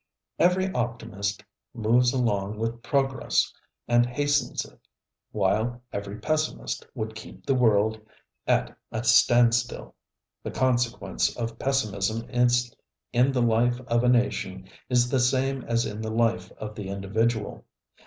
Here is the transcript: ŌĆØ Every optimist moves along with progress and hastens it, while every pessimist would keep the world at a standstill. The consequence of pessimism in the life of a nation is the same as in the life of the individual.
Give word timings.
ŌĆØ 0.39 0.45
Every 0.45 0.71
optimist 0.73 1.43
moves 1.75 2.11
along 2.11 2.57
with 2.57 2.81
progress 2.81 3.53
and 3.87 4.03
hastens 4.03 4.65
it, 4.65 4.79
while 5.31 5.79
every 5.93 6.17
pessimist 6.17 6.87
would 6.95 7.13
keep 7.13 7.45
the 7.45 7.53
world 7.53 8.01
at 8.47 8.75
a 8.91 9.03
standstill. 9.03 9.93
The 10.41 10.49
consequence 10.49 11.37
of 11.37 11.59
pessimism 11.59 12.27
in 12.31 13.31
the 13.31 13.43
life 13.43 13.79
of 13.81 14.03
a 14.03 14.09
nation 14.09 14.67
is 14.89 15.07
the 15.11 15.19
same 15.19 15.61
as 15.65 15.85
in 15.85 16.01
the 16.01 16.09
life 16.09 16.51
of 16.53 16.73
the 16.73 16.89
individual. 16.89 17.65